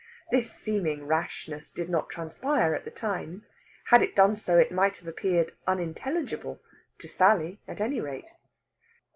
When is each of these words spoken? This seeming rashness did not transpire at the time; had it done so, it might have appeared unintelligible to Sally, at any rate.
This 0.31 0.51
seeming 0.51 1.05
rashness 1.05 1.69
did 1.69 1.87
not 1.87 2.09
transpire 2.09 2.73
at 2.73 2.85
the 2.85 2.89
time; 2.89 3.45
had 3.89 4.01
it 4.01 4.15
done 4.15 4.35
so, 4.35 4.57
it 4.57 4.71
might 4.71 4.97
have 4.97 5.07
appeared 5.07 5.51
unintelligible 5.67 6.59
to 6.97 7.07
Sally, 7.07 7.61
at 7.67 7.79
any 7.79 8.01
rate. 8.01 8.31